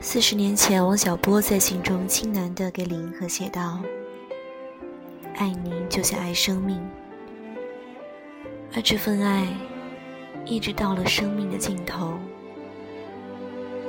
[0.00, 3.80] 四十年前，王小波在信中轻喃地给李银河写道
[5.34, 6.80] ：“爱你就像爱生命，
[8.74, 9.46] 而这份爱
[10.46, 12.16] 一直到了生命的尽头。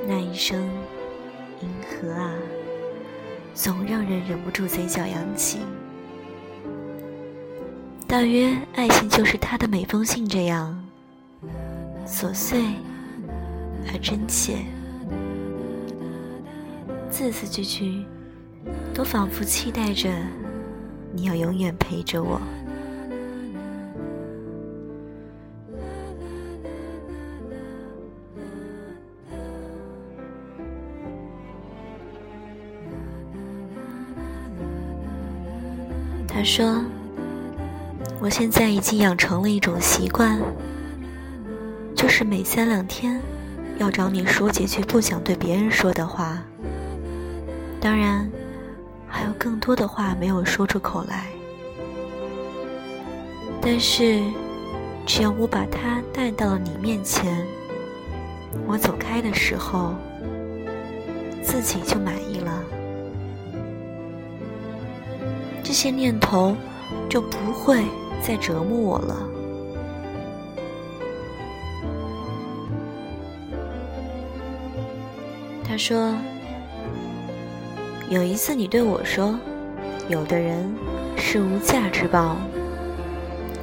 [0.06, 0.68] 那一声
[1.62, 2.34] ‘银河啊’，
[3.54, 5.60] 总让人忍不住嘴角扬起。
[8.08, 10.76] 大约爱情就是他的每封信这样
[12.04, 12.60] 琐碎
[13.86, 14.56] 而真切。”
[17.10, 18.06] 字字句句，
[18.94, 20.08] 都仿佛期待着
[21.12, 22.40] 你要永远陪着我。
[36.26, 36.82] 他说
[38.18, 40.40] ：“我现在已经养成了一种习惯，
[41.94, 43.20] 就是每三两天
[43.78, 46.42] 要找你说几句不想对别人说的话。”
[47.80, 48.30] 当然，
[49.08, 51.28] 还有更多的话没有说出口来。
[53.62, 54.22] 但是，
[55.06, 57.46] 只要我把它带到了你面前，
[58.66, 59.94] 我走开的时候，
[61.42, 62.62] 自己就满意了。
[65.62, 66.54] 这些念头
[67.08, 67.82] 就不会
[68.20, 69.16] 再折磨我了。
[75.64, 76.14] 他说。
[78.10, 79.38] 有一次，你对我说
[80.10, 80.68] ：“有的人
[81.16, 82.36] 是无价之宝。”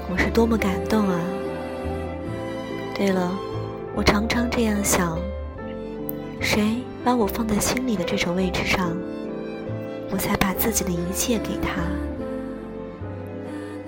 [0.09, 1.19] 我是多么感动啊！
[2.95, 3.29] 对了，
[3.93, 5.19] 我常常这样想：
[6.39, 8.95] 谁把我放在心里的这种位置上，
[10.11, 11.81] 我才把自己的一切给他。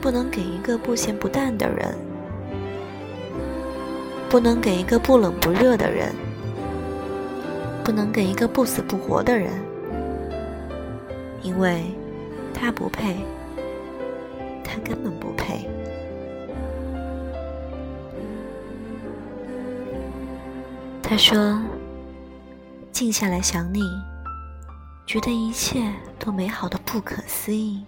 [0.02, 1.96] 不能给一个不咸不淡的人，
[4.30, 6.14] 不能给一个不冷不热的人，
[7.82, 9.50] 不能给一个不死不活的人。
[11.42, 11.86] 因为
[12.54, 13.16] 他不配，
[14.64, 15.70] 他根本不配。
[21.02, 21.60] 他说
[22.92, 23.82] ：“静下来想你，
[25.08, 27.84] 觉得一切都美好的不可思议。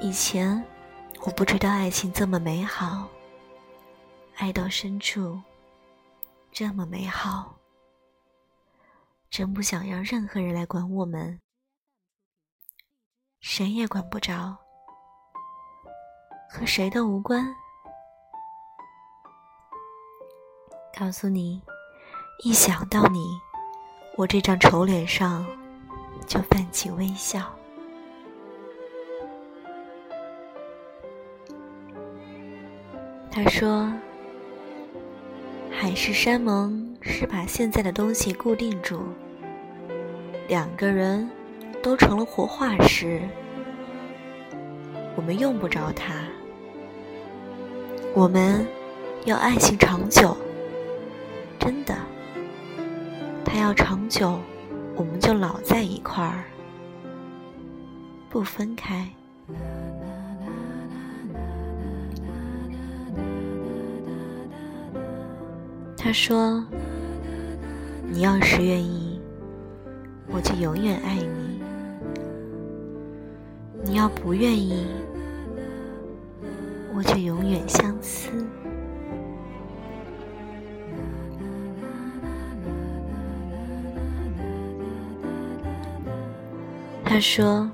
[0.00, 0.62] 以前
[1.24, 3.08] 我不知道爱情这么美好，
[4.36, 5.40] 爱到深处
[6.52, 7.56] 这么美好，
[9.30, 11.40] 真不想让任何人来管我们。”
[13.46, 14.56] 谁也管不着，
[16.48, 17.46] 和谁都无关。
[20.98, 21.60] 告诉你，
[22.42, 23.38] 一想到你，
[24.16, 25.46] 我这张丑脸上
[26.26, 27.54] 就泛起微笑。
[33.30, 33.92] 他说
[35.70, 39.02] ：“海誓山盟是把现在的东西固定住，
[40.48, 41.30] 两个人。”
[41.84, 43.20] 都成了活化石，
[45.14, 46.14] 我们用不着它。
[48.14, 48.66] 我们
[49.26, 50.34] 要爱情长久，
[51.58, 51.94] 真的。
[53.44, 54.40] 它要长久，
[54.96, 56.44] 我们就老在一块儿，
[58.30, 59.06] 不分开。
[65.98, 66.64] 他说
[68.10, 69.20] ：“你要是愿意，
[70.28, 71.52] 我就永远爱你。”
[73.86, 74.86] 你要不愿意，
[76.94, 78.30] 我就永远相思。
[87.04, 87.70] 他说：“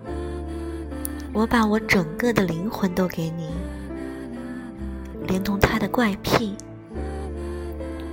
[1.32, 3.48] 我把我整个的灵魂都给你，
[5.26, 6.54] 连同他的怪癖、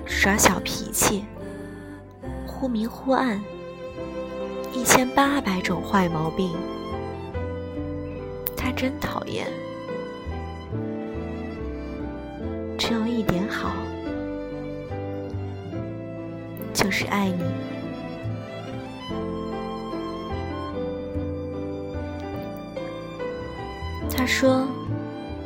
[0.06, 1.26] 耍小脾气、
[2.46, 3.42] 忽明忽暗、
[4.72, 6.56] 一千八百种坏毛病。”
[8.68, 9.48] 他真讨厌，
[12.78, 13.72] 只有一点好，
[16.74, 17.46] 就是爱你。
[24.14, 24.68] 他说：“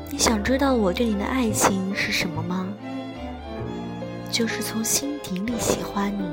[0.09, 2.67] 你想知道我对你的爱情是什么吗？
[4.31, 6.25] 就是从心底里喜欢你，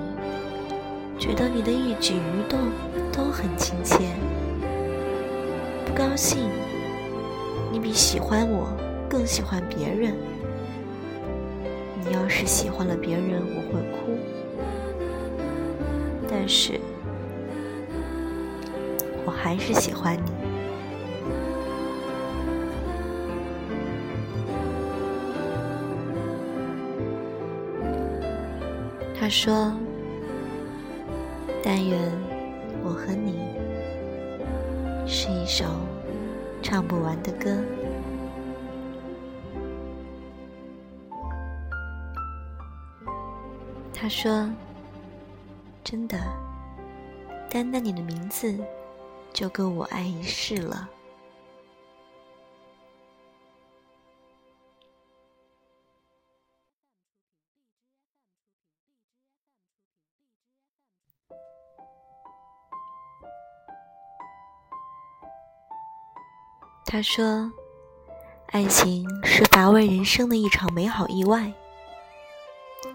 [1.19, 2.59] 觉得你的一举一动
[3.13, 3.99] 都很亲切，
[5.85, 6.49] 不高兴。”
[7.71, 8.69] 你比喜欢我
[9.09, 10.15] 更喜欢别人。
[12.05, 14.19] 你要是喜欢了别人，我会哭。
[16.31, 16.81] 但是，
[19.27, 20.33] 我还是喜欢你。
[29.21, 29.73] 他说
[31.63, 31.99] ：“但愿
[32.83, 33.35] 我和你
[35.07, 35.67] 是一首
[36.69, 37.65] 唱不完的歌。
[43.95, 44.51] 他说
[45.83, 46.19] ：“真的，
[47.49, 48.55] 单单你的名字
[49.33, 50.87] 就够我爱一世了。”
[66.91, 67.53] 他说
[68.49, 71.53] ：“爱情是乏味人生的一场美好意外。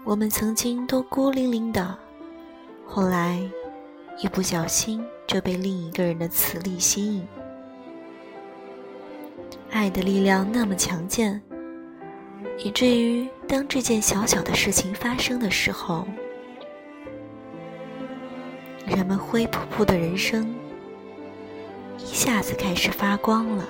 [0.02, 1.96] 我们曾经都孤零零的，
[2.84, 3.40] 后来
[4.18, 7.24] 一不小心就被另一个人的磁力吸引。
[9.70, 11.40] 爱的力量那么强健，
[12.58, 16.04] 以至于当这件小小的事情发生的时候，
[18.86, 20.52] 人们灰扑扑的人生
[21.96, 23.64] 一下子开始发光了。”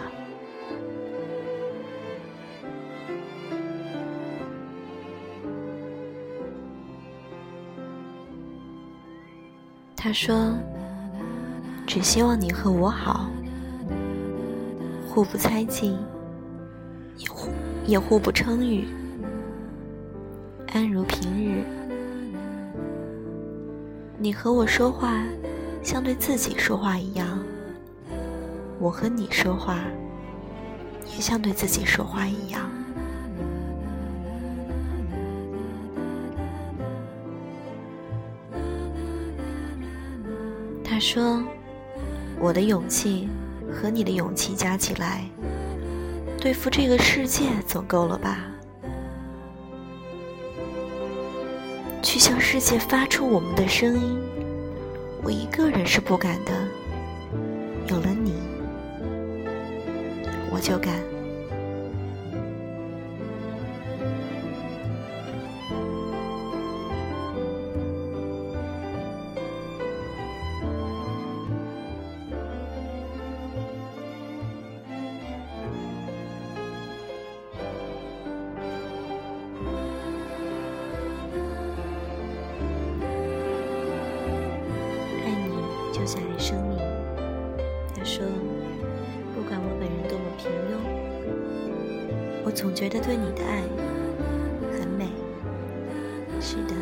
[10.04, 10.52] 他说
[11.88, 13.30] ：“只希望你和我好，
[15.08, 15.96] 互不猜忌，
[17.16, 17.48] 也互
[17.86, 18.86] 也互不称誉，
[20.74, 21.64] 安如平日。
[24.18, 25.24] 你和我说话，
[25.82, 27.38] 像对自己说话一样；
[28.78, 29.78] 我和你说话，
[31.06, 32.70] 也像对自己说话一样。”
[40.94, 41.42] 他说
[42.38, 43.28] ：“我的勇气
[43.68, 45.24] 和你的勇气加起来，
[46.40, 48.38] 对付这个世界总够了吧？
[52.00, 54.22] 去向世界发出我们的声音，
[55.24, 56.52] 我一个人是不敢的。
[57.88, 58.32] 有了你，
[60.48, 60.94] 我就敢。”
[85.94, 86.76] 就像爱生命，
[87.96, 88.26] 他说
[89.32, 90.74] ：“不管我本人多么平庸，
[92.44, 93.62] 我总觉得对你的爱
[94.76, 95.06] 很美。”
[96.42, 96.74] 是的，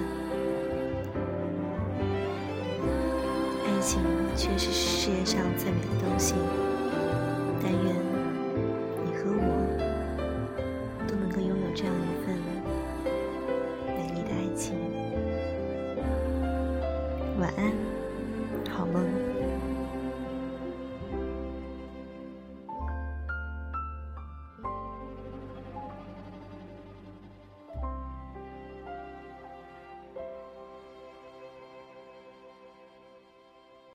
[3.66, 4.00] 爱情
[4.34, 6.34] 确实是世界上最美的东西。
[7.62, 7.94] 但愿